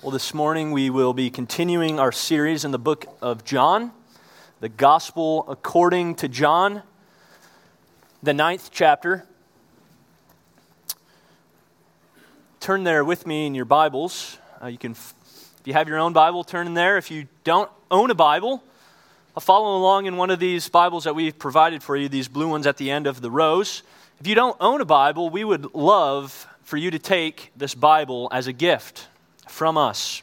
[0.00, 3.90] Well, this morning we will be continuing our series in the book of John,
[4.60, 6.84] the Gospel according to John,
[8.22, 9.26] the ninth chapter.
[12.60, 14.38] Turn there with me in your Bibles.
[14.62, 15.14] Uh, you can, if
[15.64, 16.96] you have your own Bible, turn in there.
[16.96, 18.62] If you don't own a Bible,
[19.36, 22.46] I'll follow along in one of these Bibles that we've provided for you, these blue
[22.46, 23.82] ones at the end of the rows.
[24.20, 28.28] If you don't own a Bible, we would love for you to take this Bible
[28.30, 29.08] as a gift
[29.58, 30.22] from us.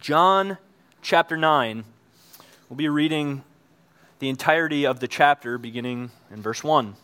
[0.00, 0.56] John
[1.02, 1.84] chapter 9.
[2.70, 3.44] We'll be reading
[4.18, 6.94] the entirety of the chapter beginning in verse 1.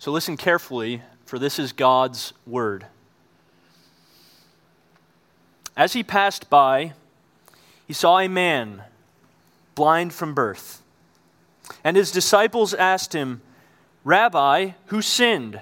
[0.00, 2.86] So listen carefully, for this is God's word.
[5.76, 6.94] As he passed by,
[7.86, 8.82] he saw a man
[9.76, 10.82] blind from birth.
[11.84, 13.42] And his disciples asked him,
[14.02, 15.60] Rabbi, who sinned?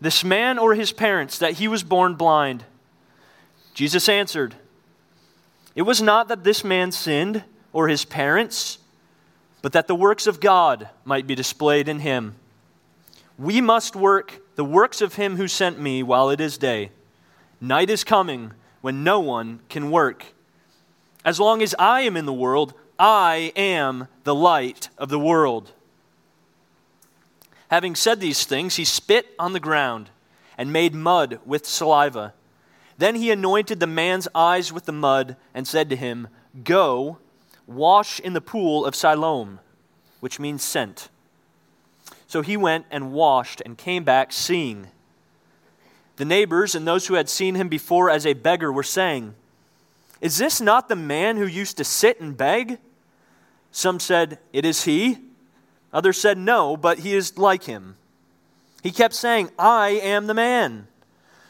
[0.00, 2.64] This man or his parents, that he was born blind?
[3.74, 4.54] Jesus answered,
[5.74, 8.78] It was not that this man sinned or his parents,
[9.62, 12.34] but that the works of God might be displayed in him.
[13.38, 16.90] We must work the works of him who sent me while it is day.
[17.60, 20.26] Night is coming when no one can work.
[21.24, 25.72] As long as I am in the world, I am the light of the world.
[27.70, 30.10] Having said these things, he spit on the ground
[30.58, 32.34] and made mud with saliva.
[32.98, 36.26] Then he anointed the man's eyes with the mud and said to him,
[36.64, 37.18] Go,
[37.68, 39.60] wash in the pool of Siloam,
[40.18, 41.10] which means sent.
[42.26, 44.88] So he went and washed and came back seeing.
[46.16, 49.34] The neighbors and those who had seen him before as a beggar were saying,
[50.20, 52.78] Is this not the man who used to sit and beg?
[53.70, 55.29] Some said, It is he.
[55.92, 57.96] Others said, No, but he is like him.
[58.82, 60.86] He kept saying, I am the man.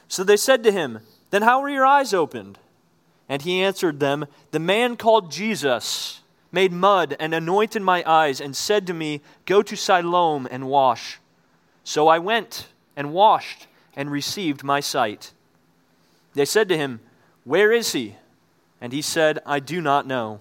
[0.08, 2.58] So they said to him, Then how were your eyes opened?
[3.28, 6.20] And he answered them, The man called Jesus
[6.52, 11.20] made mud and anointed my eyes and said to me, Go to Siloam and wash.
[11.84, 15.32] So I went and washed and received my sight.
[16.34, 17.00] They said to him,
[17.44, 18.16] Where is he?
[18.81, 20.41] And he said, I do not know.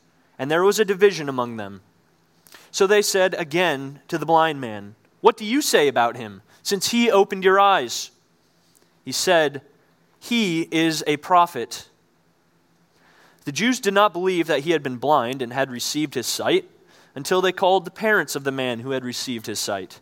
[0.41, 1.81] And there was a division among them.
[2.71, 6.89] So they said again to the blind man, What do you say about him, since
[6.89, 8.09] he opened your eyes?
[9.05, 9.61] He said,
[10.19, 11.89] He is a prophet.
[13.45, 16.67] The Jews did not believe that he had been blind and had received his sight
[17.13, 19.99] until they called the parents of the man who had received his sight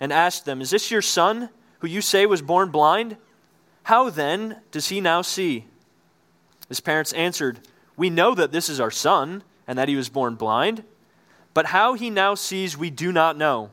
[0.00, 1.50] and asked them, Is this your son,
[1.80, 3.18] who you say was born blind?
[3.82, 5.66] How then does he now see?
[6.70, 7.60] His parents answered,
[7.98, 10.82] We know that this is our son and that he was born blind.
[11.54, 13.70] But how he now sees, we do not know,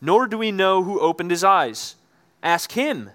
[0.00, 1.96] nor do we know who opened his eyes.
[2.42, 3.10] Ask him.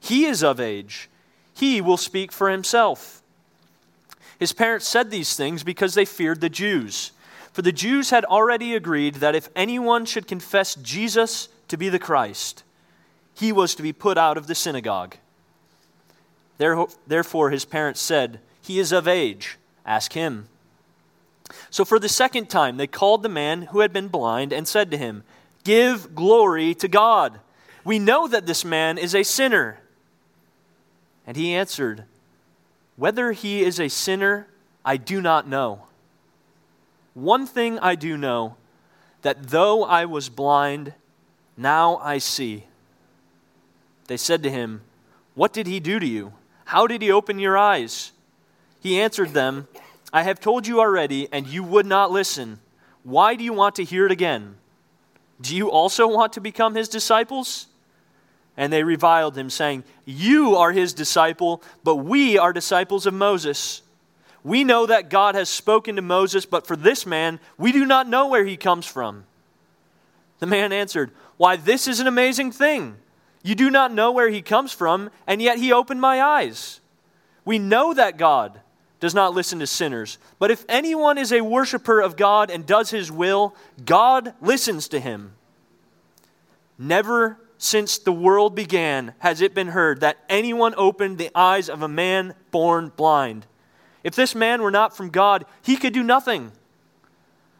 [0.00, 1.10] He is of age.
[1.52, 3.22] He will speak for himself.
[4.38, 7.10] His parents said these things because they feared the Jews.
[7.52, 11.98] For the Jews had already agreed that if anyone should confess Jesus to be the
[11.98, 12.62] Christ,
[13.34, 15.16] he was to be put out of the synagogue.
[16.58, 19.58] Therefore, his parents said, He is of age.
[19.84, 20.48] Ask him.
[21.70, 24.90] So for the second time, they called the man who had been blind and said
[24.90, 25.24] to him,
[25.64, 27.40] Give glory to God.
[27.84, 29.80] We know that this man is a sinner.
[31.26, 32.04] And he answered,
[32.96, 34.48] Whether he is a sinner,
[34.84, 35.82] I do not know.
[37.14, 38.56] One thing I do know
[39.22, 40.94] that though I was blind,
[41.56, 42.64] now I see.
[44.06, 44.82] They said to him,
[45.34, 46.32] What did he do to you?
[46.66, 48.12] How did he open your eyes?
[48.80, 49.68] He answered them,
[50.12, 52.60] I have told you already, and you would not listen.
[53.02, 54.56] Why do you want to hear it again?
[55.40, 57.66] Do you also want to become his disciples?
[58.56, 63.82] And they reviled him, saying, You are his disciple, but we are disciples of Moses.
[64.42, 68.08] We know that God has spoken to Moses, but for this man, we do not
[68.08, 69.24] know where he comes from.
[70.38, 72.96] The man answered, Why, this is an amazing thing.
[73.42, 76.80] You do not know where he comes from, and yet he opened my eyes.
[77.44, 78.60] We know that God
[79.00, 80.18] does not listen to sinners.
[80.38, 83.54] But if anyone is a worshiper of God and does his will,
[83.84, 85.34] God listens to him.
[86.78, 91.82] Never since the world began has it been heard that anyone opened the eyes of
[91.82, 93.46] a man born blind.
[94.04, 96.52] If this man were not from God, he could do nothing.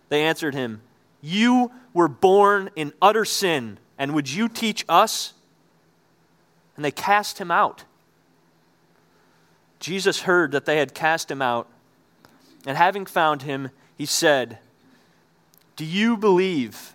[0.09, 0.83] They answered him,
[1.21, 5.35] You were born in utter sin, and would you teach us?
[6.77, 7.85] And they cast him out.
[9.81, 11.69] Jesus heard that they had cast him out,
[12.67, 14.59] and having found him, he said,
[15.77, 16.95] Do you believe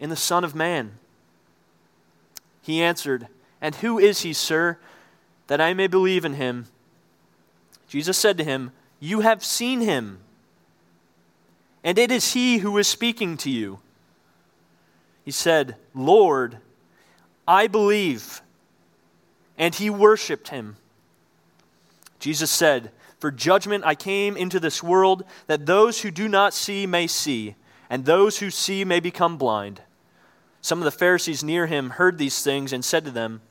[0.00, 0.98] in the Son of Man?
[2.62, 3.28] He answered,
[3.60, 4.78] And who is he, sir,
[5.48, 6.66] that I may believe in him?
[7.88, 10.20] Jesus said to him, You have seen him,
[11.82, 13.80] and it is he who is speaking to you.
[15.24, 16.58] He said, Lord,
[17.46, 18.42] I believe.
[19.56, 20.76] And he worshiped him.
[22.24, 26.86] Jesus said, For judgment I came into this world, that those who do not see
[26.86, 27.54] may see,
[27.90, 29.82] and those who see may become blind.
[30.62, 33.42] Some of the Pharisees near him heard these things and said to them,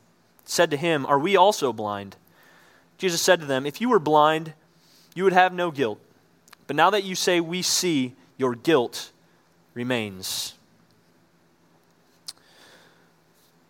[0.43, 2.15] said to him, Are we also blind?
[2.97, 4.53] Jesus said to them, If you were blind,
[5.13, 5.99] you would have no guilt.
[6.65, 9.11] But now that you say we see, your guilt
[9.75, 10.55] remains.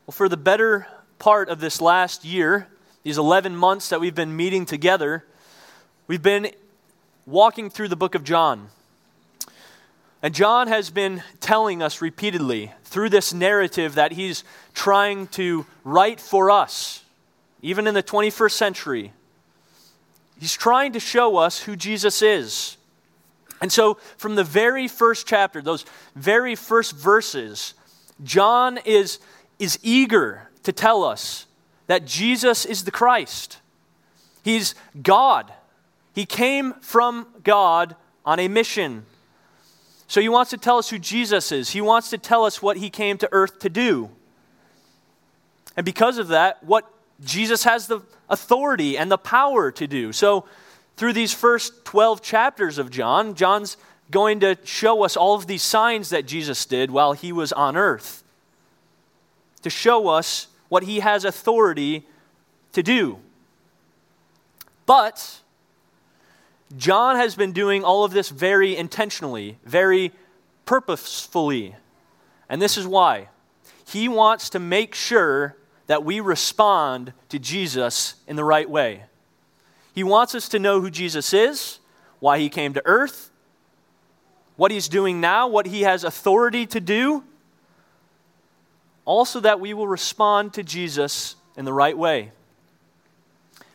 [0.08, 0.88] Well, for the better
[1.20, 2.70] part of this last year,
[3.04, 5.26] these 11 months that we've been meeting together,
[6.08, 6.52] we've been
[7.26, 8.70] walking through the book of John.
[10.22, 16.22] And John has been telling us repeatedly through this narrative that he's trying to write
[16.22, 17.04] for us,
[17.62, 19.12] even in the 21st century.
[20.40, 22.78] He's trying to show us who Jesus is.
[23.62, 25.86] And so, from the very first chapter, those
[26.16, 27.74] very first verses,
[28.24, 29.20] John is,
[29.60, 31.46] is eager to tell us
[31.94, 33.60] that Jesus is the Christ.
[34.42, 34.74] He's
[35.04, 35.54] God.
[36.16, 37.96] He came from God
[38.26, 39.06] on a mission.
[40.08, 41.70] So he wants to tell us who Jesus is.
[41.70, 44.10] He wants to tell us what he came to earth to do.
[45.78, 46.92] And because of that, what
[47.24, 50.12] Jesus has the authority and the power to do.
[50.14, 50.46] So
[50.98, 53.78] through these first 12 chapters of John, John's
[54.10, 57.78] going to show us all of these signs that Jesus did while he was on
[57.78, 58.24] earth
[59.62, 62.04] to show us what he has authority
[62.72, 63.20] to do.
[64.88, 65.40] But
[66.76, 70.12] John has been doing all of this very intentionally, very
[70.66, 71.76] purposefully.
[72.50, 73.30] And this is why.
[73.86, 75.56] He wants to make sure
[75.86, 79.04] that we respond to Jesus in the right way.
[79.94, 81.78] He wants us to know who Jesus is,
[82.18, 83.30] why he came to earth,
[84.56, 87.24] what he's doing now, what he has authority to do,
[89.06, 92.32] also that we will respond to Jesus in the right way.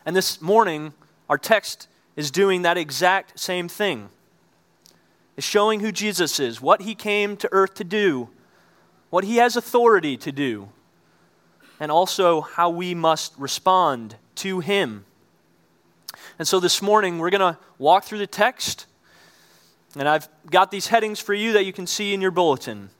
[0.06, 0.94] And this morning,
[1.28, 4.08] our text is doing that exact same thing.
[5.36, 8.28] Is showing who Jesus is, what he came to earth to do,
[9.10, 10.70] what he has authority to do,
[11.78, 15.04] and also how we must respond to him.
[16.38, 18.86] And so this morning, we're going to walk through the text,
[19.96, 22.90] and I've got these headings for you that you can see in your bulletin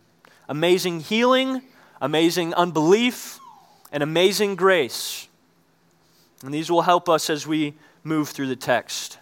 [0.49, 1.63] amazing healing,
[2.01, 3.39] amazing unbelief,
[3.93, 5.29] and amazing grace.
[6.45, 7.75] And these will help us as we
[8.05, 9.19] move through the text.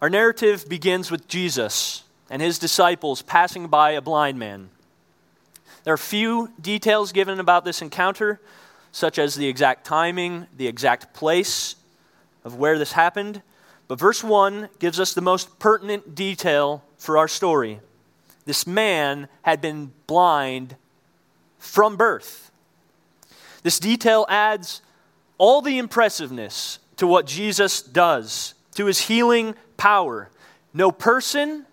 [0.00, 4.68] Our narrative begins with Jesus and his disciples passing by a blind man.
[5.84, 8.40] There are few details given about this encounter,
[8.92, 11.76] such as the exact timing, the exact place
[12.44, 13.42] of where this happened,
[13.88, 17.80] but verse 1 gives us the most pertinent detail for our story.
[18.46, 20.76] This man had been blind
[21.58, 22.50] from birth.
[23.62, 24.80] This detail adds
[25.36, 30.30] all the impressiveness to what Jesus does, to his healing power.
[30.72, 31.66] No person,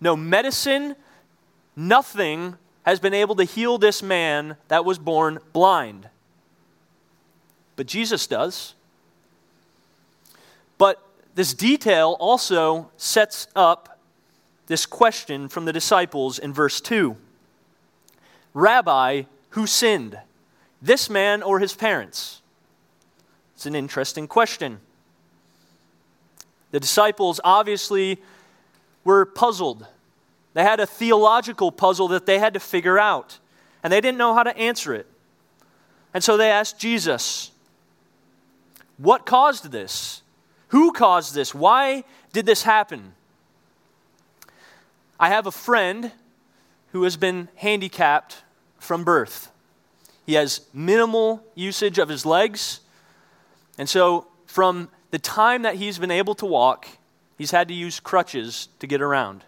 [0.00, 0.94] no medicine,
[1.74, 6.08] nothing has been able to heal this man that was born blind.
[7.76, 8.74] But Jesus does.
[10.76, 11.02] But
[11.34, 13.89] this detail also sets up
[14.70, 17.16] this question from the disciples in verse 2
[18.54, 20.16] Rabbi, who sinned,
[20.80, 22.40] this man or his parents?
[23.56, 24.78] It's an interesting question.
[26.70, 28.22] The disciples obviously
[29.02, 29.88] were puzzled.
[30.54, 33.40] They had a theological puzzle that they had to figure out,
[33.82, 35.08] and they didn't know how to answer it.
[36.14, 37.50] And so they asked Jesus,
[38.98, 40.22] What caused this?
[40.68, 41.52] Who caused this?
[41.52, 43.14] Why did this happen?
[45.20, 46.10] I have a friend
[46.90, 48.42] who has been handicapped
[48.80, 49.52] from birth.
[50.26, 52.80] He has minimal usage of his legs
[53.80, 56.86] and so, from the time that he's been able to walk,
[57.38, 59.42] he's had to use crutches to get around.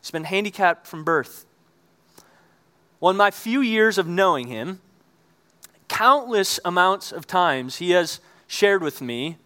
[0.00, 1.44] He's been handicapped from birth.
[3.00, 4.80] Well, in my few years of knowing him,
[5.88, 9.36] countless amounts of times he has shared with me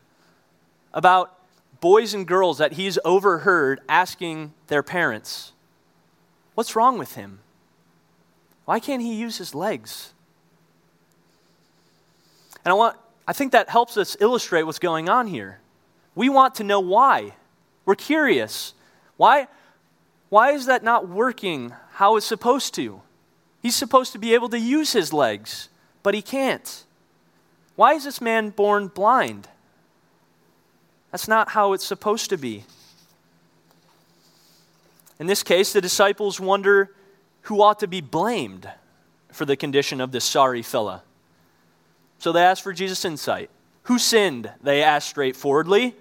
[0.95, 1.37] about
[1.81, 5.53] boys and girls that he's overheard asking their parents,
[6.55, 7.39] What's wrong with him?
[8.65, 10.13] Why can't he use his legs?
[12.65, 15.61] And I want I think that helps us illustrate what's going on here.
[16.15, 17.35] We want to know why.
[17.85, 18.75] We're curious.
[19.17, 19.47] Why
[20.31, 23.03] why is that not working how it's supposed to?
[23.63, 25.69] He's supposed to be able to use his legs,
[26.03, 26.85] but he can't.
[27.77, 29.49] Why is this man born blind?
[31.11, 32.65] That's not how it's supposed to be.
[35.19, 36.95] In this case, the disciples wonder
[37.43, 38.71] who ought to be blamed
[39.33, 41.03] for the condition of this sorry fella.
[42.19, 43.51] So they ask for Jesus' insight.
[43.85, 44.51] Who sinned?
[44.63, 45.95] They ask straightforwardly.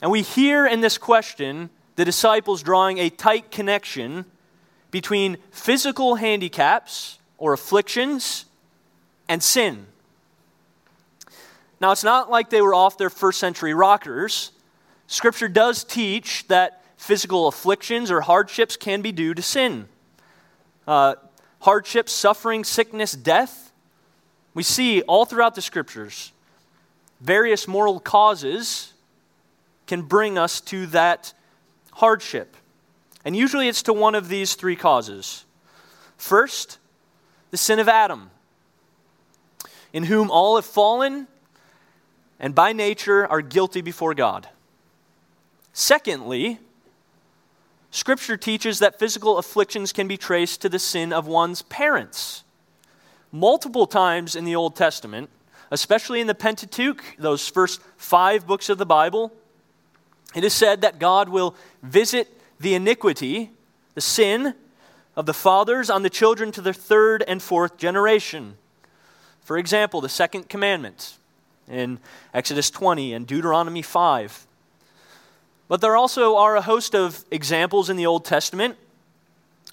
[0.00, 4.24] And we hear in this question the disciples drawing a tight connection
[4.90, 8.46] between physical handicaps or afflictions
[9.28, 9.86] and sin.
[11.82, 14.52] Now, it's not like they were off their first century rockers.
[15.08, 19.88] Scripture does teach that physical afflictions or hardships can be due to sin.
[20.86, 21.16] Uh,
[21.58, 23.72] hardships, suffering, sickness, death.
[24.54, 26.30] We see all throughout the Scriptures
[27.20, 28.92] various moral causes
[29.86, 31.32] can bring us to that
[31.94, 32.56] hardship.
[33.24, 35.44] And usually it's to one of these three causes.
[36.16, 36.78] First,
[37.50, 38.30] the sin of Adam,
[39.92, 41.26] in whom all have fallen
[42.42, 44.48] and by nature are guilty before God.
[45.72, 46.58] Secondly,
[47.92, 52.42] Scripture teaches that physical afflictions can be traced to the sin of one's parents.
[53.30, 55.30] Multiple times in the Old Testament,
[55.70, 59.32] especially in the Pentateuch, those first five books of the Bible,
[60.34, 63.50] it is said that God will visit the iniquity,
[63.94, 64.54] the sin
[65.14, 68.56] of the fathers on the children to the third and fourth generation.
[69.42, 71.18] For example, the second commandment
[71.68, 71.98] in
[72.34, 74.46] Exodus 20 and Deuteronomy 5.
[75.68, 78.76] But there also are a host of examples in the Old Testament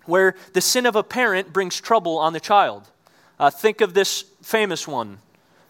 [0.05, 2.87] where the sin of a parent brings trouble on the child.
[3.39, 5.19] Uh, think of this famous one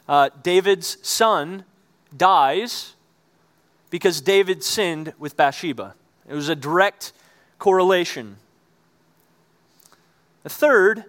[0.08, 1.64] uh, David's son
[2.16, 2.94] dies
[3.92, 5.94] because David sinned with Bathsheba.
[6.28, 7.14] It was a direct
[7.60, 8.38] correlation.
[10.44, 11.06] The third,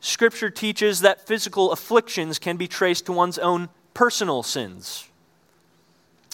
[0.00, 5.08] Scripture teaches that physical afflictions can be traced to one's own personal sins.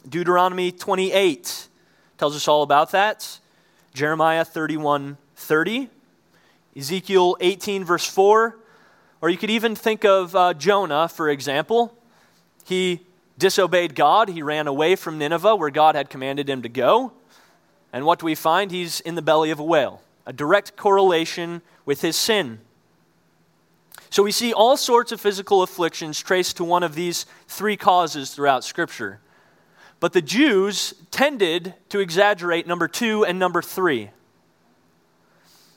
[0.08, 1.68] Deuteronomy 28
[2.18, 3.38] tells us all about that.
[3.94, 5.88] Jeremiah 31 30.
[6.76, 8.58] Ezekiel 18, verse 4.
[9.20, 11.96] Or you could even think of uh, Jonah, for example.
[12.64, 13.06] He
[13.38, 17.12] disobeyed God, he ran away from Nineveh, where God had commanded him to go.
[17.92, 18.72] And what do we find?
[18.72, 22.58] He's in the belly of a whale, a direct correlation with his sin.
[24.12, 28.34] So we see all sorts of physical afflictions traced to one of these three causes
[28.34, 29.20] throughout Scripture.
[30.00, 34.10] But the Jews tended to exaggerate number two and number three.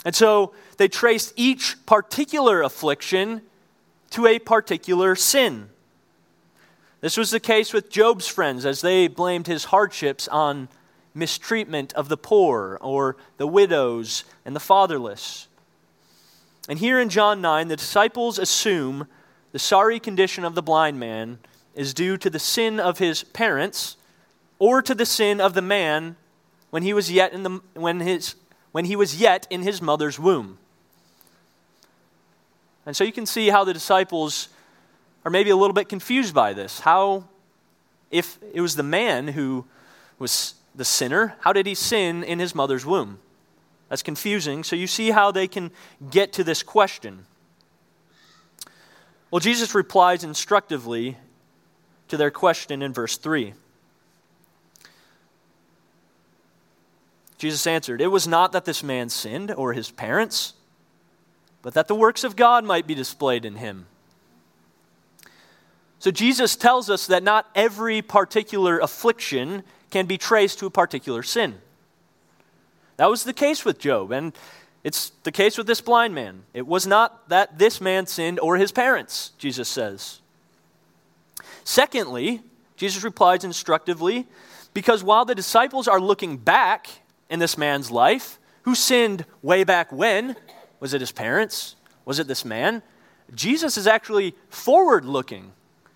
[0.04, 3.42] And so they traced each particular affliction
[4.10, 5.70] to a particular sin.
[7.00, 10.68] This was the case with Job's friends as they blamed his hardships on
[11.14, 15.48] mistreatment of the poor or the widows and the fatherless.
[16.68, 19.08] And here in John 9, the disciples assume
[19.52, 21.40] the sorry condition of the blind man
[21.76, 23.98] is due to the sin of his parents
[24.58, 26.16] or to the sin of the man
[26.72, 28.36] when he was yet in, the, when his,
[28.72, 30.58] when he was yet in his mother's womb.
[32.86, 34.50] And so you can see how the disciples
[35.24, 36.82] are maybe a little bit confused by this.
[36.82, 37.26] How,
[38.12, 39.66] if it was the man who
[40.20, 43.20] was the sinner, how did he sin in his mother's womb?
[43.90, 44.64] That's confusing.
[44.64, 45.72] So you see how they can
[46.10, 47.26] get to this question.
[49.32, 51.18] Well, Jesus replies instructively
[52.08, 53.54] to their question in verse 3.
[57.38, 60.54] Jesus answered, It was not that this man sinned or his parents,
[61.62, 63.88] but that the works of God might be displayed in him.
[66.00, 71.24] So Jesus tells us that not every particular affliction can be traced to a particular
[71.24, 71.60] sin.
[72.98, 74.34] That was the case with Job, and
[74.84, 76.44] it's the case with this blind man.
[76.54, 80.22] It was not that this man sinned or his parents, Jesus says.
[81.64, 82.42] Secondly,
[82.78, 84.28] Jesus replies instructively
[84.74, 86.88] because while the disciples are looking back
[87.30, 90.36] in this man's life, who sinned way back when?
[90.80, 91.76] Was it his parents?
[92.06, 92.84] Was it this man?
[93.34, 95.52] Jesus is actually forward looking.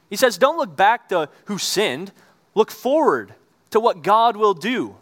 [0.10, 2.12] He says, Don't look back to who sinned,
[2.56, 3.36] look forward
[3.70, 4.96] to what God will do.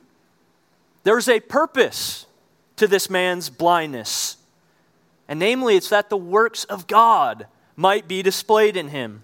[1.08, 2.26] There's a purpose
[2.76, 4.36] to this man's blindness.
[5.30, 7.48] And namely, it's that the works of God
[7.78, 9.24] might be displayed in him.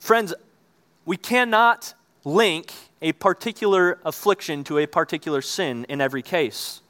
[0.00, 0.32] Friends,
[1.04, 1.92] we cannot
[2.24, 6.80] link a particular affliction to a particular sin in every case.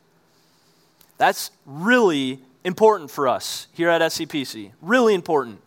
[1.18, 4.70] That's really important for us here at SCPC.
[4.80, 5.60] Really important.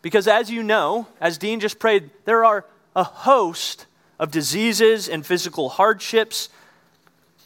[0.00, 2.64] Because as you know, as Dean just prayed, there are
[2.94, 3.86] a host
[4.18, 6.48] of diseases and physical hardships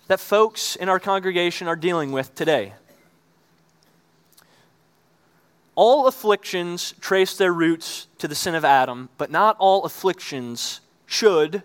[0.07, 2.75] that folks in our congregation are dealing with today.
[5.75, 11.63] All afflictions trace their roots to the sin of Adam, but not all afflictions should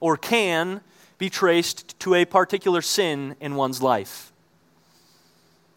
[0.00, 0.80] or can
[1.18, 4.32] be traced to a particular sin in one's life.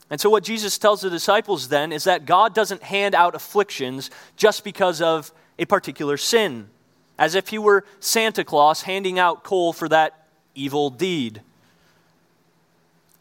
[0.09, 4.09] And so, what Jesus tells the disciples then is that God doesn't hand out afflictions
[4.38, 6.69] just because of a particular sin,
[7.17, 11.41] as if he were Santa Claus handing out coal for that evil deed.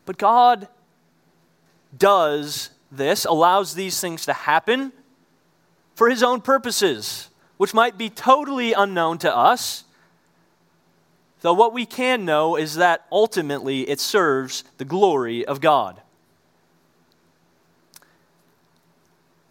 [0.05, 0.69] But God
[1.97, 4.93] does this, allows these things to happen
[5.95, 9.85] for his own purposes, which might be totally unknown to us.
[11.41, 16.01] Though what we can know is that ultimately it serves the glory of God.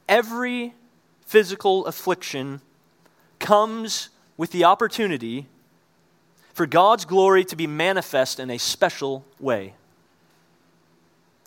[0.07, 0.73] Every
[1.25, 2.61] physical affliction
[3.39, 5.47] comes with the opportunity
[6.53, 9.73] for God's glory to be manifest in a special way.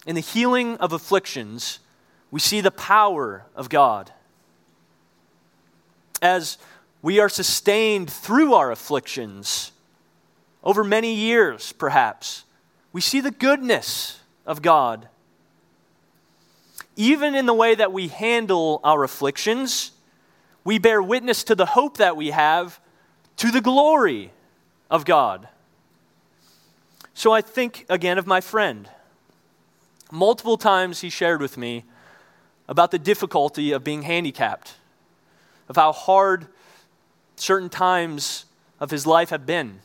[0.07, 1.81] In the healing of afflictions,
[2.31, 4.13] we see the power of God.
[6.21, 6.59] As
[7.03, 9.73] we are sustained through our afflictions,
[10.65, 12.45] over many years perhaps,
[12.93, 15.09] we see the goodness of God
[16.99, 19.93] even in the way that we handle our afflictions,
[20.69, 22.79] we bear witness to the hope that we have
[23.39, 24.33] to the glory
[24.91, 25.49] of God.
[27.15, 28.87] So I think again of my friend.
[30.13, 31.87] Multiple times he shared with me
[32.69, 34.75] about the difficulty of being handicapped,
[35.71, 36.49] of how hard
[37.37, 38.45] certain times
[38.79, 39.81] of his life have been.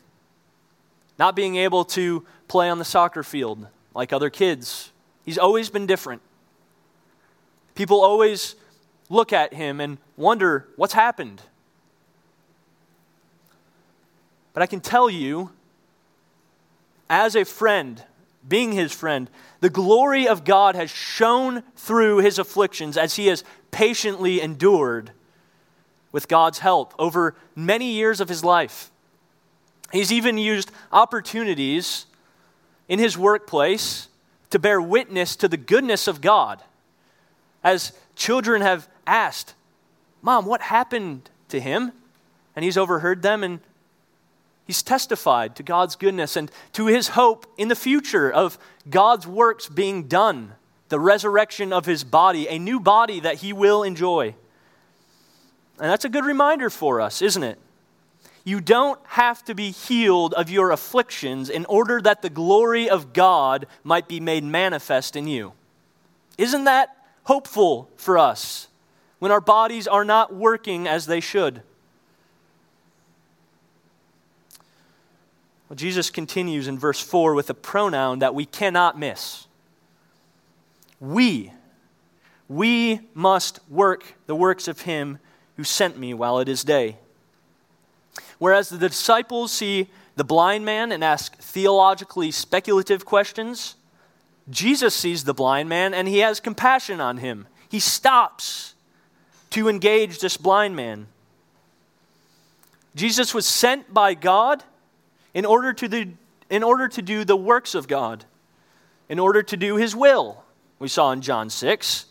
[1.17, 4.91] Not being able to play on the soccer field like other kids.
[5.23, 6.21] He's always been different.
[7.73, 8.55] People always
[9.13, 11.41] look at him and wonder what's happened.
[14.54, 15.52] But I can tell you,
[17.10, 18.04] as a friend,
[18.47, 19.30] being his friend,
[19.62, 25.12] the glory of God has shone through his afflictions as he has patiently endured
[26.12, 28.91] with God's help over many years of his life.
[29.91, 32.06] He's even used opportunities
[32.88, 34.10] in his workplace
[34.49, 36.62] to bear witness to the goodness of God
[37.63, 39.56] as children have asked,
[40.21, 41.91] Mom, what happened to him?
[42.56, 43.60] And he's overheard them and
[44.65, 48.58] he's testified to God's goodness and to his hope in the future of
[48.89, 50.54] God's works being done,
[50.89, 54.36] the resurrection of his body, a new body that he will enjoy.
[55.80, 57.58] And that's a good reminder for us, isn't it?
[58.45, 63.13] You don't have to be healed of your afflictions in order that the glory of
[63.13, 65.54] God might be made manifest in you.
[66.38, 68.67] Isn't that hopeful for us
[69.19, 71.63] when our bodies are not working as they should.
[75.69, 79.47] Well, Jesus continues in verse 4 with a pronoun that we cannot miss.
[80.99, 81.51] We,
[82.47, 85.19] we must work the works of him
[85.57, 86.97] who sent me while it is day.
[88.39, 93.75] Whereas the disciples see the blind man and ask theologically speculative questions,
[94.49, 97.47] Jesus sees the blind man and he has compassion on him.
[97.69, 98.75] He stops
[99.51, 101.08] to engage this blind man.
[102.95, 104.63] Jesus was sent by God
[105.34, 106.13] in order to do,
[106.49, 108.25] in order to do the works of God,
[109.10, 110.43] in order to do his will.
[110.79, 112.06] We saw in John 6.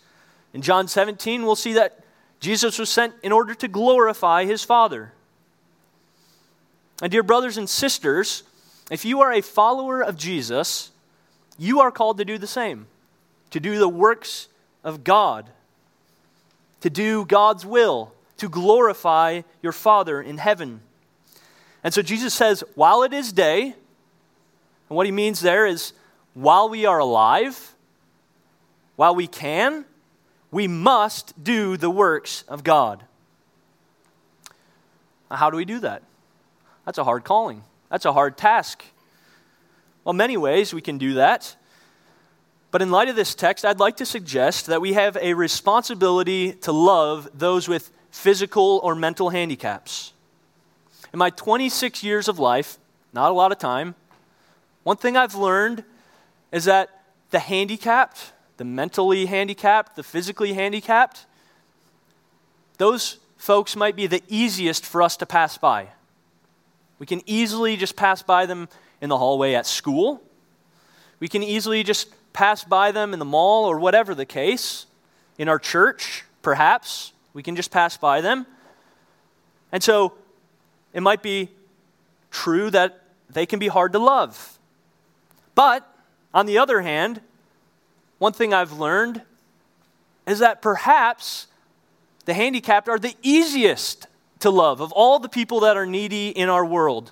[0.54, 2.00] In John 17, we'll see that
[2.40, 5.12] Jesus was sent in order to glorify his Father.
[7.00, 8.44] And, dear brothers and sisters,
[8.90, 10.91] if you are a follower of Jesus,
[11.62, 12.86] you are called to do the same,
[13.50, 14.48] to do the works
[14.82, 15.48] of God,
[16.80, 20.80] to do God's will, to glorify your Father in heaven.
[21.84, 25.92] And so Jesus says, while it is day, and what he means there is
[26.34, 27.76] while we are alive,
[28.96, 29.84] while we can,
[30.50, 33.04] we must do the works of God.
[35.30, 36.02] How do we do that?
[36.84, 37.62] That's a hard calling.
[37.88, 38.84] That's a hard task.
[40.04, 41.56] Well, many ways we can do that.
[42.70, 46.52] But in light of this text, I'd like to suggest that we have a responsibility
[46.52, 50.12] to love those with physical or mental handicaps.
[51.12, 52.78] In my 26 years of life,
[53.12, 53.94] not a lot of time,
[54.82, 55.84] one thing I've learned
[56.50, 61.26] is that the handicapped, the mentally handicapped, the physically handicapped,
[62.78, 65.88] those folks might be the easiest for us to pass by.
[66.98, 68.68] We can easily just pass by them
[69.02, 70.22] in the hallway at school.
[71.20, 74.86] We can easily just pass by them in the mall or whatever the case.
[75.36, 77.12] In our church, perhaps.
[77.34, 78.46] We can just pass by them.
[79.72, 80.14] And so
[80.92, 81.50] it might be
[82.30, 84.58] true that they can be hard to love.
[85.54, 85.86] But
[86.32, 87.20] on the other hand,
[88.18, 89.22] one thing I've learned
[90.26, 91.48] is that perhaps
[92.24, 94.06] the handicapped are the easiest
[94.38, 97.10] to love of all the people that are needy in our world.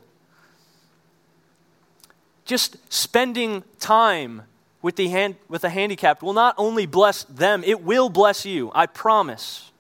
[2.51, 4.43] Just spending time
[4.83, 8.73] with the, hand, with the handicapped will not only bless them, it will bless you,
[8.75, 9.71] I promise.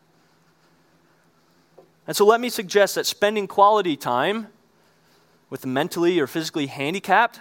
[2.06, 4.46] And so let me suggest that spending quality time
[5.50, 7.40] with the mentally or physically handicapped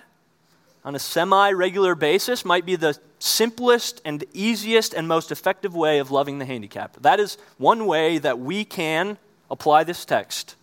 [0.84, 6.00] on a semi regular basis might be the simplest and easiest and most effective way
[6.00, 7.04] of loving the handicapped.
[7.04, 9.20] That is one way that we can
[9.52, 10.56] apply this text.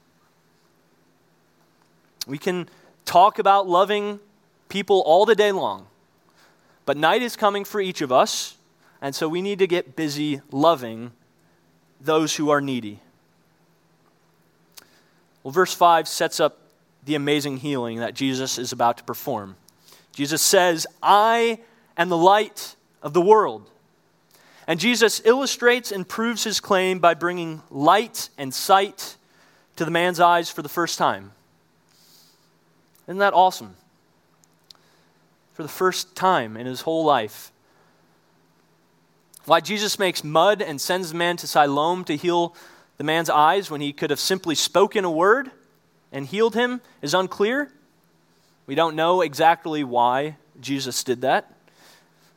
[2.26, 2.68] We can
[3.05, 4.18] talk about loving
[4.68, 5.87] people all the day long,
[6.85, 8.57] but night is coming for each of us,
[9.00, 11.12] and so we need to get busy loving
[12.00, 13.00] those who are needy.
[15.42, 16.59] Well, verse 5 sets up
[17.05, 19.57] the amazing healing that Jesus is about to perform.
[20.12, 21.61] Jesus says, I
[21.96, 23.70] am the light of the world.
[24.66, 29.16] And Jesus illustrates and proves his claim by bringing light and sight
[29.76, 31.33] to the man's eyes for the first time.
[33.07, 33.76] Isn't that awesome?
[35.57, 37.51] For the first time in his whole life.
[39.47, 42.55] Why Jesus makes mud and sends the man to Siloam to heal
[42.99, 45.51] the man's eyes when he could have simply spoken a word
[46.12, 47.73] and healed him is unclear.
[48.66, 51.51] We don't know exactly why Jesus did that.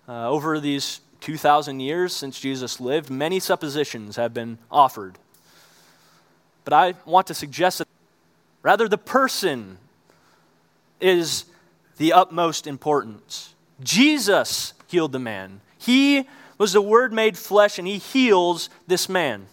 [0.07, 5.17] Uh, over these 2,000 years since Jesus lived, many suppositions have been offered.
[6.63, 7.87] But I want to suggest that
[8.63, 9.77] rather the person
[11.01, 11.43] is
[11.99, 13.53] the utmost importance.
[13.83, 15.61] Jesus healed the man.
[15.77, 19.45] He was the Word made flesh, and He heals this man.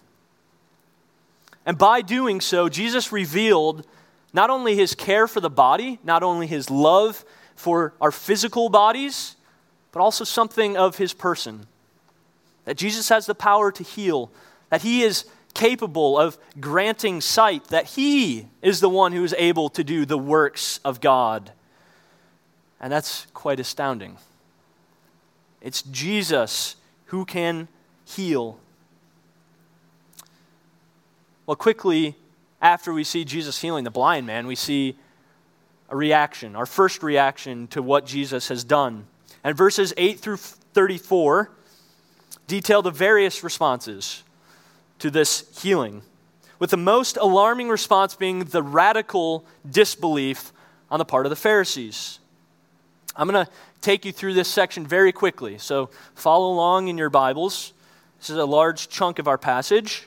[1.66, 3.84] And by doing so, Jesus revealed
[4.32, 7.24] not only his care for the body, not only his love
[7.56, 9.34] for our physical bodies,
[9.90, 11.66] but also something of his person.
[12.66, 14.30] That Jesus has the power to heal,
[14.70, 19.70] that he is capable of granting sight, that he is the one who is able
[19.70, 21.50] to do the works of God.
[22.80, 24.18] And that's quite astounding.
[25.60, 27.68] It's Jesus who can
[28.04, 28.58] heal
[31.46, 32.16] well, quickly,
[32.60, 34.96] after we see Jesus healing the blind man, we see
[35.88, 39.06] a reaction, our first reaction to what Jesus has done.
[39.44, 41.52] And verses 8 through 34
[42.48, 44.24] detail the various responses
[44.98, 46.02] to this healing,
[46.58, 50.52] with the most alarming response being the radical disbelief
[50.90, 52.18] on the part of the Pharisees.
[53.18, 53.50] I'm going to
[53.80, 57.72] take you through this section very quickly, so follow along in your Bibles.
[58.18, 60.06] This is a large chunk of our passage.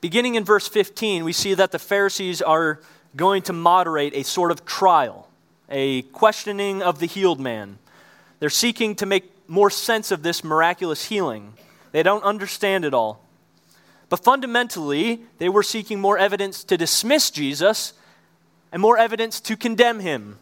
[0.00, 2.80] Beginning in verse 15, we see that the Pharisees are
[3.14, 5.28] going to moderate a sort of trial,
[5.68, 7.78] a questioning of the healed man.
[8.40, 11.52] They're seeking to make more sense of this miraculous healing.
[11.92, 13.20] They don't understand it all.
[14.08, 17.92] But fundamentally, they were seeking more evidence to dismiss Jesus
[18.72, 20.38] and more evidence to condemn him.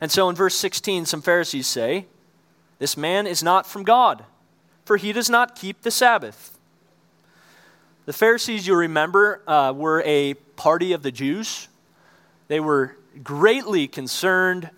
[0.00, 2.06] And so in verse 16, some Pharisees say,
[2.78, 4.24] This man is not from God,
[4.84, 6.58] for he does not keep the Sabbath.
[8.06, 11.68] The Pharisees, you remember, uh, were a party of the Jews.
[12.48, 14.70] They were greatly concerned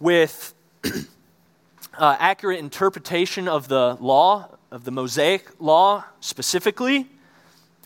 [0.00, 0.52] with
[0.84, 7.06] uh, accurate interpretation of the law, of the Mosaic law specifically,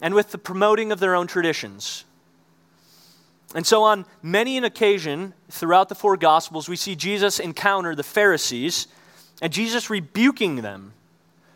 [0.01, 2.05] and with the promoting of their own traditions.
[3.55, 8.03] And so, on many an occasion throughout the four Gospels, we see Jesus encounter the
[8.03, 8.89] Pharisees
[9.41, 10.93] and Jesus rebuking them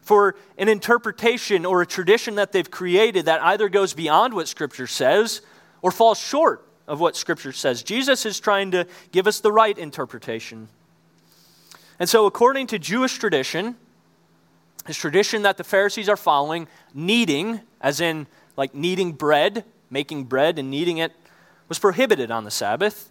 [0.02, 4.86] for an interpretation or a tradition that they've created that either goes beyond what Scripture
[4.86, 5.42] says
[5.82, 7.82] or falls short of what Scripture says.
[7.82, 10.68] Jesus is trying to give us the right interpretation.
[11.98, 13.74] And so, according to Jewish tradition,
[14.86, 20.58] this tradition that the Pharisees are following, kneading, as in like kneading bread, making bread
[20.58, 21.12] and kneading it,
[21.68, 23.10] was prohibited on the Sabbath.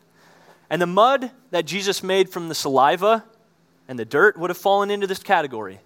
[0.70, 3.24] And the mud that Jesus made from the saliva
[3.88, 5.80] and the dirt would have fallen into this category.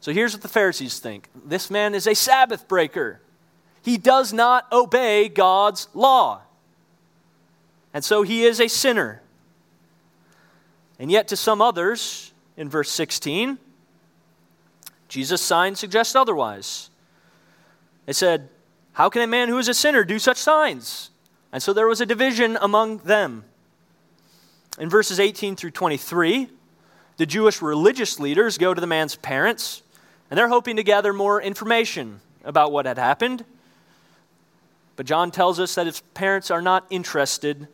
[0.00, 3.20] So here's what the Pharisees think this man is a Sabbath breaker.
[3.82, 6.42] He does not obey God's law.
[7.94, 9.22] And so he is a sinner.
[10.98, 13.58] And yet, to some others in verse 16,
[15.08, 16.90] Jesus' signs suggest otherwise.
[18.06, 18.48] They said,
[18.92, 21.09] How can a man who is a sinner do such signs?
[21.52, 23.44] And so there was a division among them.
[24.78, 26.48] In verses 18 through 23,
[27.16, 29.82] the Jewish religious leaders go to the man's parents,
[30.30, 33.44] and they're hoping to gather more information about what had happened.
[34.96, 37.68] But John tells us that his parents are not interested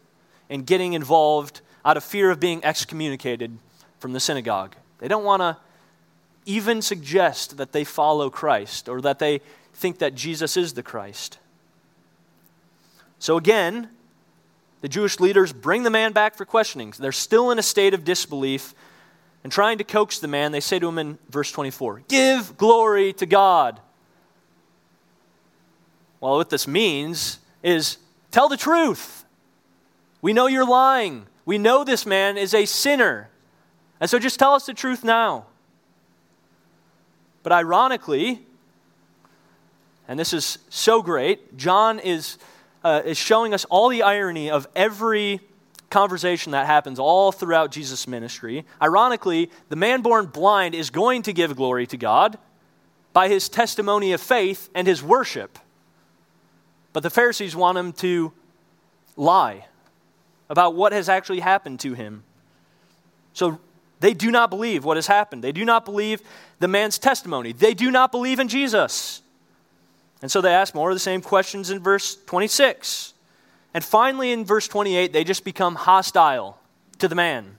[0.48, 3.58] in getting involved out of fear of being excommunicated
[3.98, 4.74] from the synagogue.
[4.98, 5.56] They don't want to
[6.44, 9.40] even suggest that they follow Christ or that they
[9.72, 11.38] think that Jesus is the Christ.
[13.18, 13.90] So again,
[14.80, 16.92] the Jewish leaders bring the man back for questioning.
[16.98, 18.74] They're still in a state of disbelief
[19.42, 20.52] and trying to coax the man.
[20.52, 23.80] They say to him in verse 24, Give glory to God.
[26.20, 27.98] Well, what this means is
[28.30, 29.24] tell the truth.
[30.22, 31.26] We know you're lying.
[31.44, 33.30] We know this man is a sinner.
[34.00, 35.46] And so just tell us the truth now.
[37.42, 38.44] But ironically,
[40.08, 42.38] and this is so great, John is,
[42.86, 45.40] uh, is showing us all the irony of every
[45.90, 48.64] conversation that happens all throughout Jesus' ministry.
[48.80, 52.38] Ironically, the man born blind is going to give glory to God
[53.12, 55.58] by his testimony of faith and his worship.
[56.92, 58.32] But the Pharisees want him to
[59.16, 59.66] lie
[60.48, 62.22] about what has actually happened to him.
[63.32, 63.58] So
[63.98, 65.42] they do not believe what has happened.
[65.42, 66.22] They do not believe
[66.60, 67.52] the man's testimony.
[67.52, 69.22] They do not believe in Jesus.
[70.26, 73.14] And so they ask more of the same questions in verse 26.
[73.72, 76.58] And finally, in verse 28, they just become hostile
[76.98, 77.54] to the man.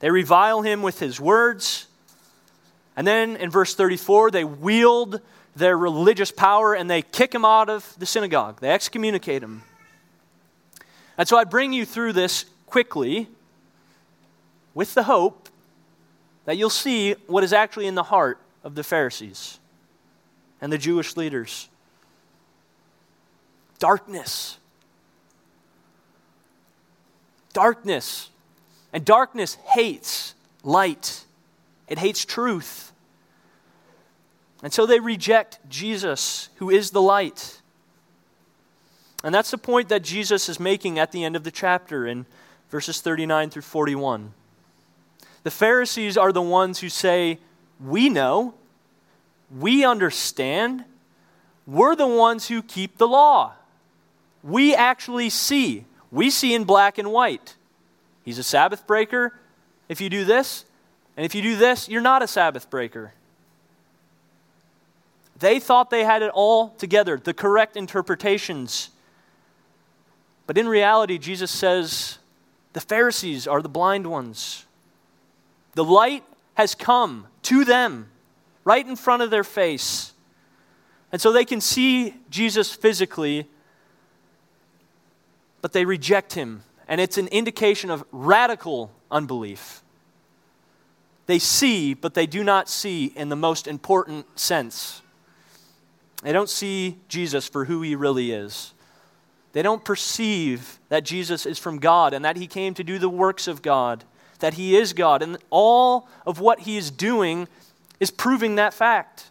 [0.00, 1.86] They revile him with his words.
[2.94, 5.22] And then in verse 34, they wield
[5.56, 8.60] their religious power and they kick him out of the synagogue.
[8.60, 9.62] They excommunicate him.
[11.16, 13.28] And so I bring you through this quickly
[14.74, 15.48] with the hope
[16.44, 19.58] that you'll see what is actually in the heart of the Pharisees
[20.60, 21.70] and the Jewish leaders
[23.84, 24.56] darkness.
[27.52, 28.30] Darkness.
[28.94, 31.26] And darkness hates light,
[31.86, 32.92] it hates truth.
[34.62, 37.60] And so they reject Jesus, who is the light.
[39.22, 42.24] And that's the point that Jesus is making at the end of the chapter in
[42.70, 44.32] verses 39 through 41.
[45.42, 47.38] The Pharisees are the ones who say,
[47.78, 48.54] We know,
[49.54, 50.86] we understand,
[51.66, 53.52] we're the ones who keep the law.
[54.44, 55.86] We actually see.
[56.12, 57.56] We see in black and white.
[58.24, 59.34] He's a Sabbath breaker
[59.88, 60.64] if you do this,
[61.16, 63.12] and if you do this, you're not a Sabbath breaker.
[65.38, 68.90] They thought they had it all together, the correct interpretations
[70.46, 72.18] but in reality, Jesus says
[72.72, 74.66] the Pharisees are the blind ones.
[75.72, 78.10] The light has come to them
[78.64, 80.12] right in front of their face.
[81.12, 83.48] And so they can see Jesus physically,
[85.64, 86.62] but they reject him.
[86.86, 89.82] And it's an indication of radical unbelief.
[91.24, 95.00] They see, but they do not see in the most important sense.
[96.22, 98.74] They don't see Jesus for who he really is.
[99.54, 103.08] They don't perceive that Jesus is from God and that he came to do the
[103.08, 104.04] works of God,
[104.40, 105.22] that he is God.
[105.22, 107.48] And all of what he is doing
[108.00, 109.30] is proving that fact.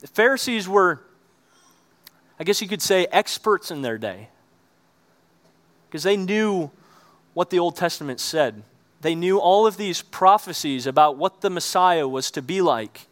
[0.00, 1.02] The Pharisees were,
[2.42, 4.26] I guess you could say, experts in their day
[5.86, 6.72] because they knew
[7.34, 8.64] what the Old Testament said.
[9.00, 13.06] They knew all of these prophecies about what the Messiah was to be like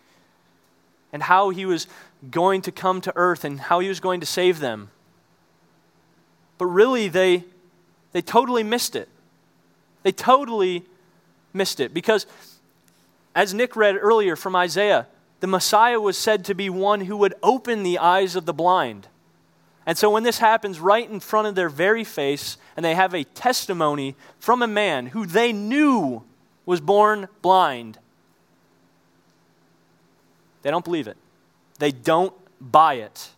[1.13, 1.87] and how he was
[2.29, 4.91] going to come to earth and how he was going to save them.
[6.59, 7.45] But really, they,
[8.11, 9.09] they totally missed it.
[10.03, 10.83] They totally
[11.53, 12.27] missed it because,
[13.33, 15.07] as Nick read earlier from Isaiah,
[15.39, 19.07] the Messiah was said to be one who would open the eyes of the blind.
[19.87, 23.15] And so, when this happens right in front of their very face, and they have
[23.15, 26.23] a testimony from a man who they knew
[26.67, 27.99] was born blind,
[30.63, 31.17] they don't believe it.
[31.79, 33.31] They don't buy it.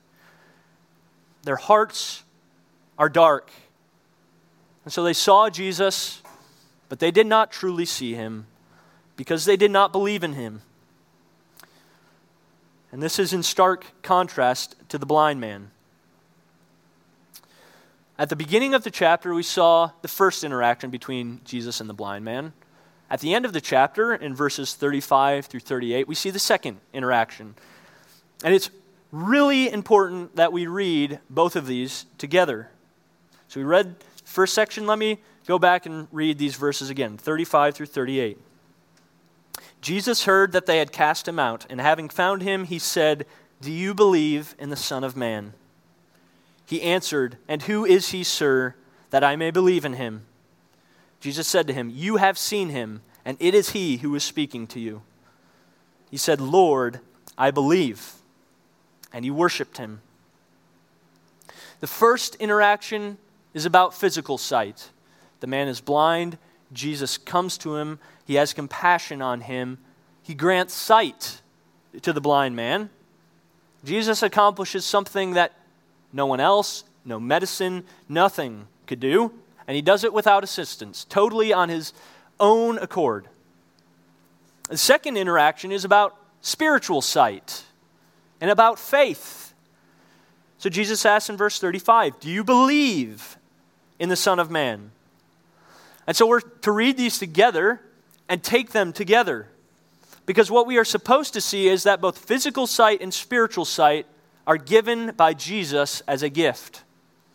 [1.45, 2.23] Their hearts
[2.99, 3.51] are dark.
[4.85, 6.23] And so they saw Jesus,
[6.89, 8.47] but they did not truly see him
[9.17, 10.63] because they did not believe in him.
[12.91, 15.72] And this is in stark contrast to the blind man.
[18.23, 21.93] At the beginning of the chapter, we saw the first interaction between Jesus and the
[21.93, 22.53] blind man.
[23.11, 26.79] At the end of the chapter, in verses 35 through 38, we see the second
[26.93, 27.57] interaction.
[28.45, 28.71] And it's
[29.11, 32.71] really important that we read both of these together.
[33.49, 34.87] So we read first section.
[34.87, 38.39] Let me go back and read these verses again 35 through 38.
[39.81, 43.27] Jesus heard that they had cast him out, and having found him, he said,
[43.61, 45.55] Do you believe in the Son of Man?
[46.73, 48.75] He answered, And who is he, sir,
[49.11, 50.25] that I may believe in him?
[51.21, 54.67] Jesus said to him, You have seen him, and it is he who is speaking
[54.69, 55.03] to you.
[56.11, 57.01] He said, Lord,
[57.37, 58.13] I believe.
[59.13, 60.01] And he worshiped him.
[61.81, 63.19] The first interaction
[63.53, 64.89] is about physical sight.
[65.41, 66.39] The man is blind.
[66.73, 67.99] Jesus comes to him.
[68.25, 69.77] He has compassion on him.
[70.23, 71.43] He grants sight
[72.01, 72.89] to the blind man.
[73.85, 75.53] Jesus accomplishes something that
[76.13, 79.33] no one else, no medicine, nothing could do.
[79.67, 81.93] And he does it without assistance, totally on his
[82.41, 83.29] own accord.
[84.69, 87.65] The second interaction is about spiritual sight
[88.41, 89.55] and about faith.
[90.59, 93.37] So Jesus asks in verse 35 Do you believe
[93.99, 94.91] in the Son of Man?
[96.07, 97.81] And so we're to read these together
[98.29, 99.49] and take them together.
[100.27, 104.07] Because what we are supposed to see is that both physical sight and spiritual sight
[104.47, 106.83] are given by Jesus as a gift.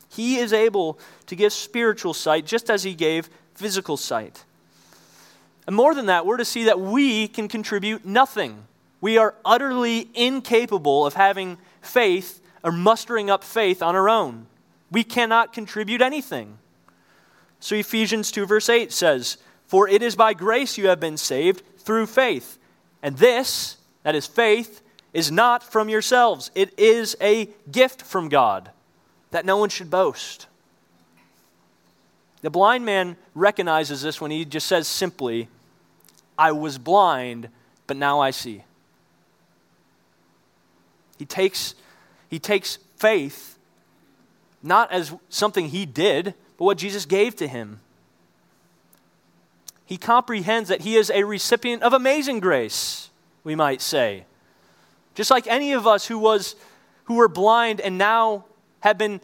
[0.10, 4.43] He is able to give spiritual sight just as he gave physical sight.
[5.65, 8.63] And more than that, we're to see that we can contribute nothing.
[9.02, 14.48] We are utterly incapable of having faith or mustering up faith on our own.
[14.89, 16.58] We cannot contribute anything.
[17.60, 21.63] So Ephesians 2, verse 8 says, For it is by grace you have been saved
[21.80, 22.58] through faith.
[23.04, 24.82] And this, that is faith,
[25.17, 26.51] is not from yourselves.
[26.53, 28.69] It is a gift from God
[29.32, 30.45] that no one should boast.
[32.41, 35.47] The blind man recognizes this when he just says simply,
[36.38, 37.49] I was blind,
[37.88, 38.63] but now I see.
[41.17, 41.73] He takes,
[42.30, 43.58] he takes faith
[44.62, 47.80] not as something he did, but what Jesus gave to him.
[49.84, 53.10] He comprehends that he is a recipient of amazing grace,
[53.43, 54.25] we might say.
[55.17, 56.56] Just like any of us who was
[57.06, 58.45] who were blind and now
[58.82, 59.19] have been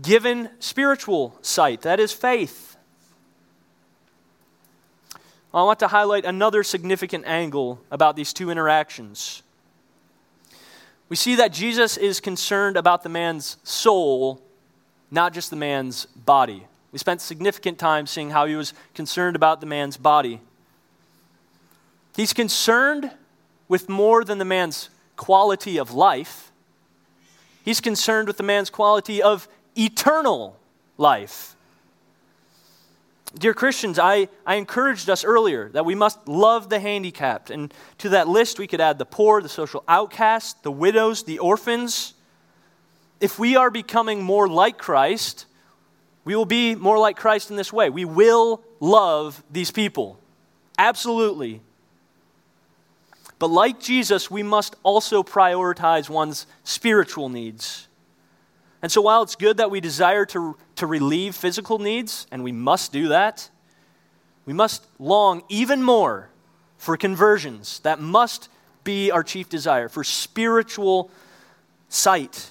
[0.00, 2.78] given spiritual sight, that is faith.
[5.52, 9.42] I want to highlight another significant angle about these two interactions.
[11.10, 14.40] We see that Jesus is concerned about the man's soul
[15.10, 16.66] not just the man's body.
[16.90, 20.40] We spent significant time seeing how he was concerned about the man's body.
[22.14, 23.10] He's concerned
[23.68, 26.52] with more than the man's quality of life,
[27.64, 30.58] he's concerned with the man's quality of eternal
[30.98, 31.54] life.
[33.38, 37.50] Dear Christians, I, I encouraged us earlier that we must love the handicapped.
[37.50, 41.38] And to that list, we could add the poor, the social outcasts, the widows, the
[41.38, 42.14] orphans
[43.20, 45.46] if we are becoming more like Christ,
[46.24, 47.88] we will be more like Christ in this way.
[47.88, 50.18] We will love these people.
[50.78, 51.62] Absolutely.
[53.38, 57.88] But like Jesus, we must also prioritize one's spiritual needs.
[58.82, 62.52] And so while it's good that we desire to, to relieve physical needs, and we
[62.52, 63.50] must do that,
[64.44, 66.30] we must long even more
[66.78, 67.80] for conversions.
[67.80, 68.48] That must
[68.84, 71.10] be our chief desire, for spiritual
[71.88, 72.50] sight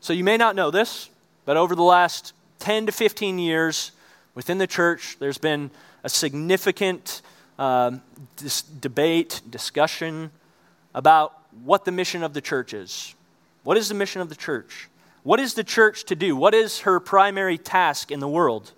[0.00, 1.10] so you may not know this,
[1.44, 3.92] but over the last 10 to 15 years
[4.34, 5.70] within the church, there's been
[6.02, 7.20] a significant
[7.60, 7.92] uh,
[8.36, 10.32] dis- debate, discussion
[10.92, 13.14] about what the mission of the church is.
[13.62, 14.88] What is the mission of the church?
[15.22, 16.34] What is the church to do?
[16.34, 18.72] What is her primary task in the world?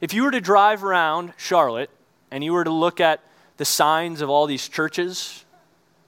[0.00, 1.90] If you were to drive around Charlotte
[2.32, 3.20] and you were to look at
[3.58, 5.44] the signs of all these churches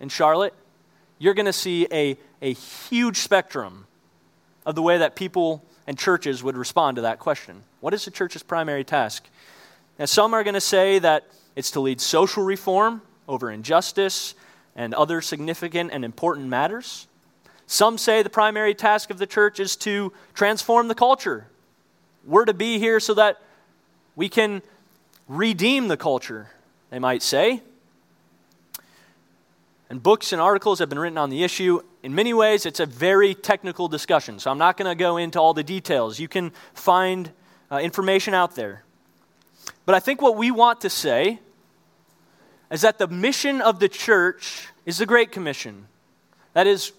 [0.00, 0.54] in Charlotte,
[1.18, 3.86] you're going to see a a huge spectrum
[4.64, 7.62] of the way that people and churches would respond to that question.
[7.80, 9.28] What is the church's primary task?
[9.98, 14.34] Now, some are going to say that it's to lead social reform over injustice
[14.74, 17.06] and other significant and important matters.
[17.66, 21.46] Some say the primary task of the church is to transform the culture.
[22.24, 23.40] We're to be here so that
[24.14, 24.62] we can
[25.28, 26.48] redeem the culture,
[26.90, 27.62] they might say.
[29.88, 31.80] And books and articles have been written on the issue.
[32.02, 35.40] In many ways, it's a very technical discussion, so I'm not going to go into
[35.40, 36.18] all the details.
[36.18, 37.30] You can find
[37.70, 38.82] uh, information out there.
[39.86, 41.38] But I think what we want to say
[42.70, 45.86] is that the mission of the church is the Great Commission.
[46.52, 46.92] That is,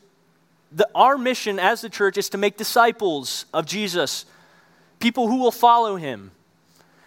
[0.72, 4.26] the, our mission as the church is to make disciples of Jesus,
[5.00, 6.32] people who will follow him.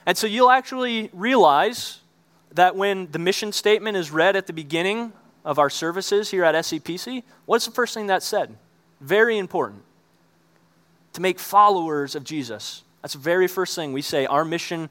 [0.04, 2.00] And so you'll actually realize
[2.52, 5.12] that when the mission statement is read at the beginning
[5.44, 8.54] of our services here at SCPC, what's the first thing that's said?
[9.00, 9.82] Very important.
[11.14, 12.82] To make followers of Jesus.
[13.02, 14.26] That's the very first thing we say.
[14.26, 14.90] Our mission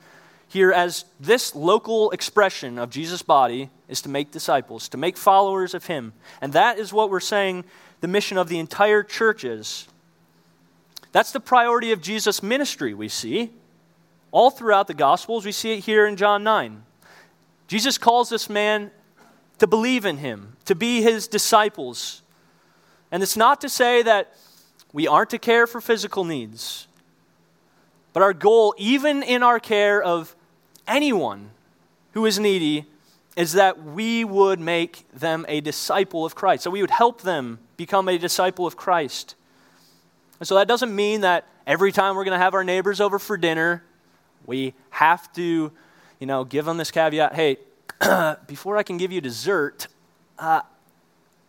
[0.49, 5.75] here as this local expression of Jesus' body is to make disciples, to make followers
[5.75, 6.11] of him.
[6.41, 7.65] And that is what we're saying
[8.01, 9.87] the mission of the entire church is.
[11.11, 13.51] That's the priority of Jesus' ministry, we see.
[14.31, 16.83] All throughout the Gospels, we see it here in John 9.
[17.67, 18.89] Jesus calls this man
[19.59, 22.23] to believe in him, to be his disciples.
[23.11, 24.33] And it's not to say that
[24.93, 26.87] we aren't to care for physical needs,
[28.13, 30.35] but our goal, even in our care of
[30.89, 31.51] anyone
[32.13, 32.85] who is needy,
[33.37, 36.63] is that we would make them a disciple of Christ.
[36.63, 39.35] So we would help them become a disciple of Christ.
[40.39, 43.19] And so that doesn't mean that every time we're going to have our neighbors over
[43.19, 43.83] for dinner,
[44.45, 45.71] we have to,
[46.19, 47.57] you know, give them this caveat hey,
[48.47, 49.87] before I can give you dessert,
[50.37, 50.61] uh,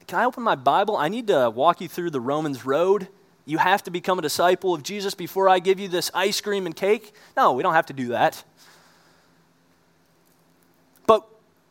[0.06, 0.96] can I open my Bible?
[0.96, 3.08] I need to walk you through the Romans road.
[3.46, 6.66] You have to become a disciple of Jesus before I give you this ice cream
[6.66, 7.14] and cake.
[7.36, 8.42] No, we don't have to do that.
[11.06, 11.28] But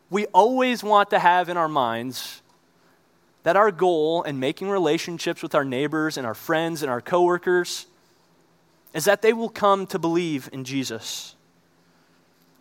[0.09, 2.41] we always want to have in our minds
[3.43, 7.85] that our goal in making relationships with our neighbors and our friends and our coworkers
[8.93, 11.35] is that they will come to believe in Jesus.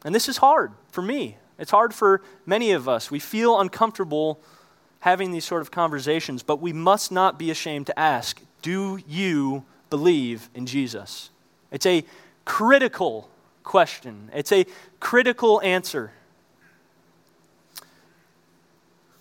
[0.05, 1.36] And this is hard for me.
[1.59, 3.11] It's hard for many of us.
[3.11, 4.38] We feel uncomfortable
[5.01, 9.64] having these sort of conversations, but we must not be ashamed to ask Do you
[9.90, 11.30] believe in Jesus?
[11.70, 12.05] It's a
[12.44, 13.28] critical
[13.64, 14.66] question, it's a
[15.01, 16.12] critical answer.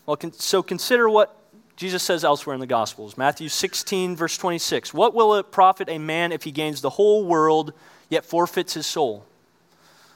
[0.08, 1.36] Well, so consider what
[1.76, 3.18] Jesus says elsewhere in the Gospels.
[3.18, 4.94] Matthew 16, verse 26.
[4.94, 7.74] What will it profit a man if he gains the whole world
[8.10, 9.26] yet forfeits his soul?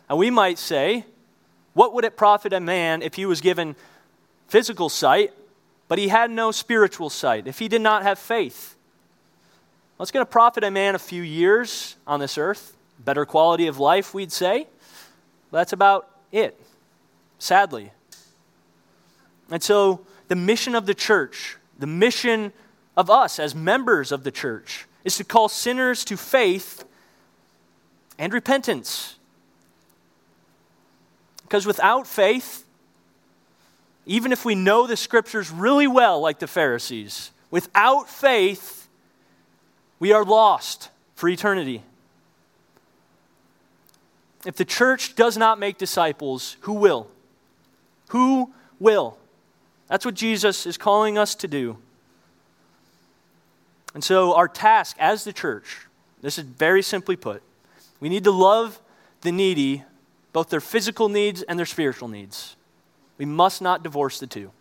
[0.09, 1.05] And we might say,
[1.73, 3.75] what would it profit a man if he was given
[4.47, 5.33] physical sight,
[5.89, 8.75] but he had no spiritual sight, if he did not have faith?
[9.97, 13.67] Well, it's going to profit a man a few years on this earth, better quality
[13.67, 14.67] of life, we'd say.
[15.51, 16.57] That's about it,
[17.39, 17.91] sadly.
[19.51, 22.53] And so, the mission of the church, the mission
[22.95, 26.85] of us as members of the church, is to call sinners to faith
[28.17, 29.17] and repentance.
[31.43, 32.65] Because without faith,
[34.05, 38.87] even if we know the scriptures really well, like the Pharisees, without faith,
[39.99, 41.83] we are lost for eternity.
[44.45, 47.07] If the church does not make disciples, who will?
[48.09, 49.17] Who will?
[49.91, 51.77] That's what Jesus is calling us to do.
[53.93, 55.85] And so, our task as the church,
[56.21, 57.43] this is very simply put,
[57.99, 58.79] we need to love
[59.19, 59.83] the needy,
[60.31, 62.55] both their physical needs and their spiritual needs.
[63.17, 64.51] We must not divorce the two.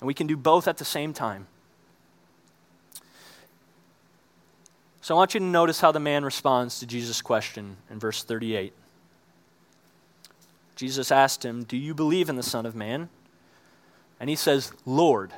[0.00, 1.48] And we can do both at the same time.
[5.00, 8.22] So I want you to notice how the man responds to Jesus' question in verse
[8.22, 8.72] 38.
[10.76, 13.08] Jesus asked him, Do you believe in the Son of Man?
[14.18, 15.32] And he says, Lord.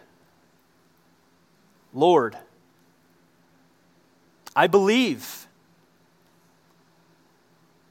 [1.93, 2.37] Lord.
[4.55, 5.47] I believe.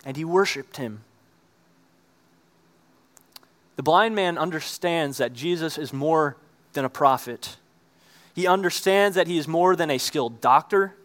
[0.05, 1.01] And he worshiped him.
[3.75, 6.35] The blind man understands that Jesus is more
[6.73, 7.57] than a prophet.
[8.33, 10.95] He understands that he is more than a skilled doctor.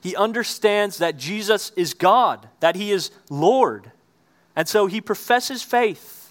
[0.00, 3.90] He understands that Jesus is God, that he is Lord.
[4.54, 6.23] And so he professes faith.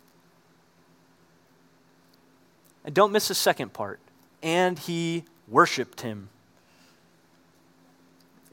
[2.85, 3.99] And don't miss the second part.
[4.41, 6.29] And he worshiped him.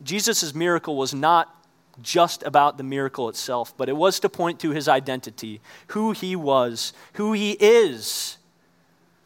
[0.03, 1.55] Jesus' miracle was not
[2.03, 6.35] just about the miracle itself, but it was to point to his identity, who he
[6.35, 8.39] was, who he is.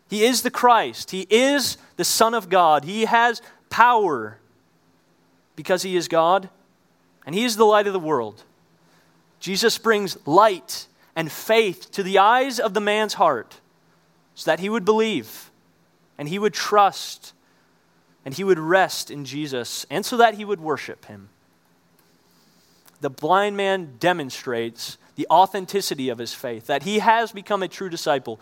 [0.08, 3.40] He is the Christ, he is the Son of God, he has
[3.70, 4.38] power
[5.56, 6.48] because he is God,
[7.24, 8.42] and he is the light of the world.
[9.38, 13.60] Jesus brings light and faith to the eyes of the man's heart
[14.34, 15.50] so that he would believe
[16.18, 17.32] and he would trust
[18.24, 21.28] and he would rest in Jesus and so that he would worship him.
[23.00, 27.88] The blind man demonstrates the authenticity of his faith, that he has become a true
[27.88, 28.40] disciple.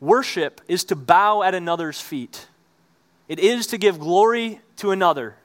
[0.00, 2.46] Worship is to bow at another's feet,
[3.28, 5.36] it is to give glory to another.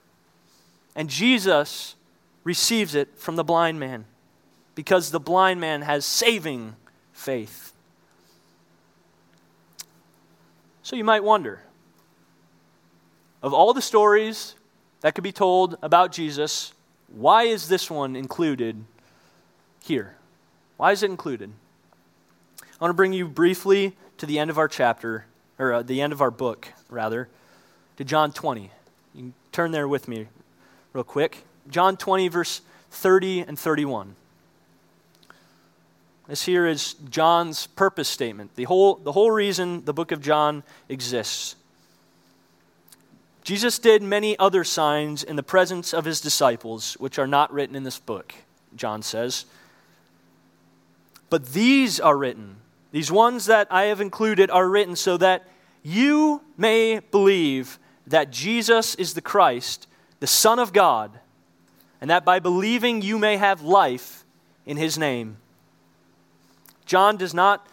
[0.96, 1.96] And Jesus
[2.44, 4.06] receives it from the blind man
[4.76, 6.76] because the blind man has saving
[7.14, 7.71] faith.
[10.92, 11.62] So you might wonder
[13.42, 14.56] of all the stories
[15.00, 16.74] that could be told about Jesus,
[17.08, 18.84] why is this one included
[19.82, 20.18] here?
[20.76, 21.54] Why is it included?
[22.62, 25.28] I want to bring you briefly to the end of our chapter,
[25.58, 27.30] or uh, the end of our book, rather,
[27.96, 28.64] to John 20.
[28.64, 28.70] You
[29.16, 30.28] can turn there with me
[30.92, 31.46] real quick.
[31.70, 34.18] John 20, verse 30 and 31.
[36.32, 40.64] This here is John's purpose statement, the whole, the whole reason the book of John
[40.88, 41.58] exists.
[43.44, 47.76] Jesus did many other signs in the presence of his disciples, which are not written
[47.76, 48.34] in this book,
[48.78, 49.44] John says.
[51.30, 52.56] But these are written.
[52.94, 55.46] These ones that I have included are written so that
[55.84, 57.78] you may believe
[58.08, 59.86] that Jesus is the Christ,
[60.22, 61.12] the Son of God,
[62.00, 64.24] and that by believing you may have life
[64.66, 65.36] in his name.
[66.92, 67.66] John does not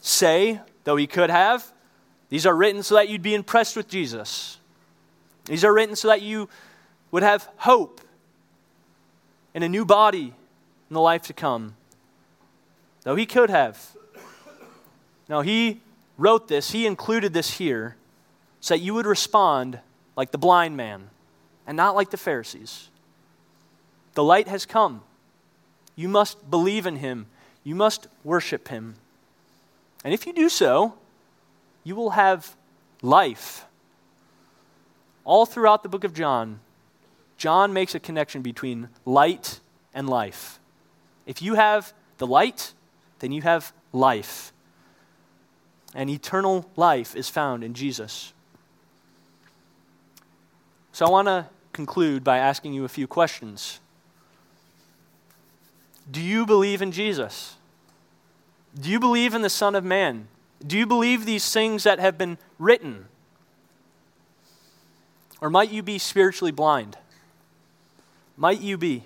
[0.00, 1.70] say, though he could have,
[2.30, 4.56] these are written so that you'd be impressed with Jesus.
[5.44, 6.48] These are written so that you
[7.10, 8.00] would have hope
[9.52, 10.32] in a new body
[10.88, 11.76] in the life to come.
[13.02, 13.78] Though he could have.
[15.28, 15.82] Now, he
[16.16, 17.96] wrote this, he included this here
[18.60, 19.78] so that you would respond
[20.16, 21.10] like the blind man
[21.66, 22.88] and not like the Pharisees.
[24.14, 25.02] The light has come.
[25.96, 27.26] You must believe in him,
[27.64, 28.94] you must worship him.
[30.04, 30.94] And if you do so,
[31.82, 32.54] you will have
[33.02, 33.64] life.
[35.24, 36.60] All throughout the book of John,
[37.38, 39.60] John makes a connection between light
[39.94, 40.60] and life.
[41.26, 42.74] If you have the light,
[43.20, 44.52] then you have life.
[45.94, 48.32] And eternal life is found in Jesus.
[50.92, 53.80] So I want to conclude by asking you a few questions.
[56.10, 57.56] Do you believe in Jesus?
[58.78, 60.28] Do you believe in the Son of Man?
[60.66, 63.06] Do you believe these things that have been written?
[65.40, 66.96] Or might you be spiritually blind?
[68.36, 69.04] Might you be?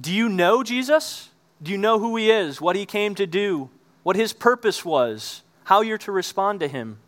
[0.00, 1.30] Do you know Jesus?
[1.62, 3.70] Do you know who he is, what he came to do,
[4.02, 6.98] what his purpose was, how you're to respond to him?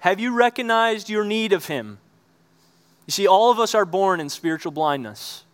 [0.00, 1.98] Have you recognized your need of him?
[3.06, 5.44] You see, all of us are born in spiritual blindness.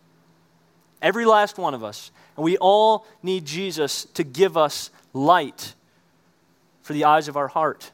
[1.01, 2.11] Every last one of us.
[2.35, 5.75] And we all need Jesus to give us light
[6.81, 7.91] for the eyes of our heart.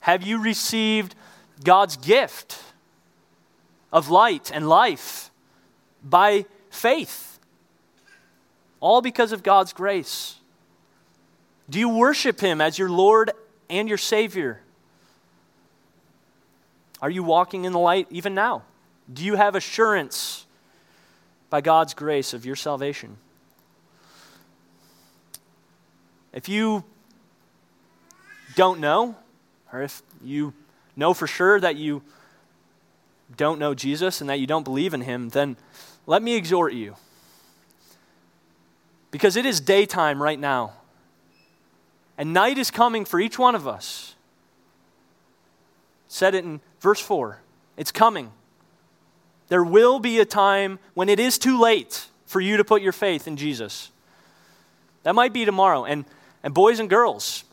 [0.00, 1.14] Have you received
[1.62, 2.62] God's gift
[3.92, 5.30] of light and life
[6.02, 7.38] by faith?
[8.80, 10.36] All because of God's grace.
[11.68, 13.32] Do you worship Him as your Lord
[13.68, 14.60] and your Savior?
[17.02, 18.62] Are you walking in the light even now?
[19.12, 20.46] Do you have assurance
[21.50, 23.16] by God's grace of your salvation?
[26.32, 26.84] If you
[28.54, 29.16] don't know,
[29.72, 30.52] or if you
[30.96, 32.02] know for sure that you
[33.36, 35.56] don't know Jesus and that you don't believe in him, then
[36.06, 36.96] let me exhort you.
[39.10, 40.72] Because it is daytime right now.
[42.16, 44.14] And night is coming for each one of us.
[46.08, 47.40] said it in verse 4.
[47.76, 48.32] It's coming.
[49.48, 52.92] There will be a time when it is too late for you to put your
[52.92, 53.90] faith in Jesus.
[55.02, 55.84] That might be tomorrow.
[55.84, 56.04] And,
[56.42, 57.44] and boys and girls,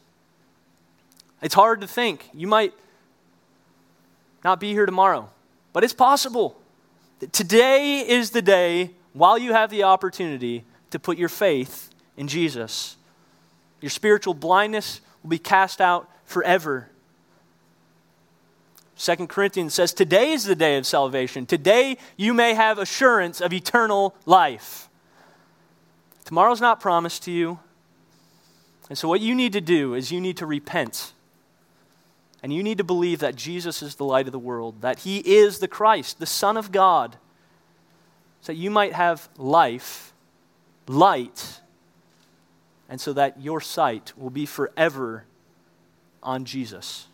[1.41, 2.30] it's hard to think.
[2.34, 2.74] You might
[4.43, 5.30] not be here tomorrow,
[5.74, 6.58] but it's possible.
[7.32, 12.98] Today is the day, while you have the opportunity, to put your faith in Jesus.
[13.82, 16.89] Your spiritual blindness will be cast out forever.
[18.96, 21.46] Second Corinthians says, Today is the day of salvation.
[21.46, 24.89] Today you may have assurance of eternal life.
[26.24, 27.60] Tomorrow's not promised to you.
[28.89, 31.14] And so, what you need to do is you need to repent.
[32.41, 35.18] And you need to believe that Jesus is the light of the world, that he
[35.18, 37.18] is the Christ, the Son of God,
[38.41, 40.14] so that you might have life,
[40.88, 41.60] light,
[42.88, 45.26] and so that your sight will be forever
[46.22, 47.08] on Jesus.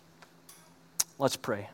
[1.21, 1.69] Let's pray.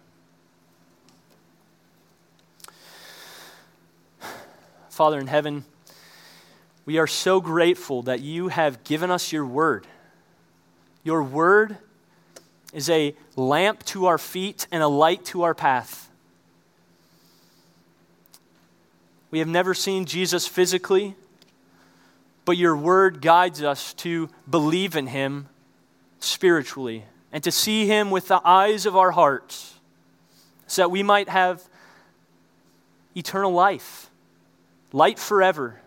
[4.90, 5.64] Father in heaven,
[6.86, 9.88] we are so grateful that you have given us your word.
[11.06, 11.78] Your word
[12.74, 16.10] is a lamp to our feet and a light to our path.
[19.32, 21.16] We have never seen Jesus physically,
[22.44, 25.48] but your word guides us to believe in him
[26.20, 29.76] spiritually and to see him with the eyes of our hearts
[30.68, 31.64] so that we might have
[33.16, 34.10] eternal life,
[34.92, 35.80] light forever.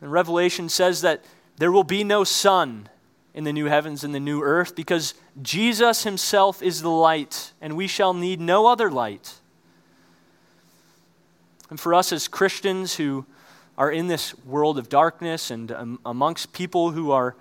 [0.00, 1.24] And Revelation says that
[1.56, 2.88] there will be no sun
[3.34, 7.76] in the new heavens and the new earth because Jesus himself is the light, and
[7.76, 9.34] we shall need no other light.
[11.70, 13.24] And for us as Christians who
[13.78, 17.34] are in this world of darkness and amongst people who are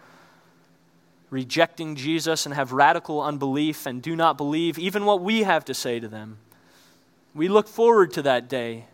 [1.32, 5.74] rejecting Jesus and have radical unbelief and do not believe even what we have to
[5.74, 6.38] say to them.
[7.34, 8.86] We look forward to that day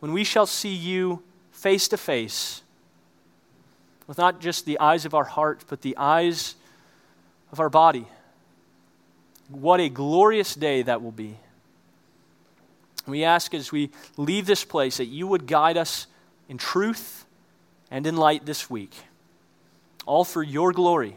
[0.00, 2.62] when we shall see you face to face,
[4.06, 6.56] with not just the eyes of our heart, but the eyes
[7.52, 8.06] of our body.
[9.48, 11.36] What a glorious day that will be.
[13.06, 16.08] We ask as we leave this place that you would guide us
[16.48, 17.26] in truth
[17.90, 18.94] and in light this week,
[20.06, 21.16] all for your glory.